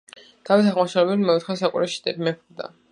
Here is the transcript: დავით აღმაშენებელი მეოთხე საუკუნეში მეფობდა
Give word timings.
დავით 0.49 0.69
აღმაშენებელი 0.71 1.29
მეოთხე 1.31 1.59
საუკუნეში 1.63 2.17
მეფობდა 2.31 2.77